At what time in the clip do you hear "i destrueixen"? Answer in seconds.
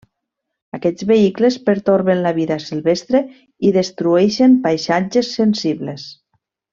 3.69-4.57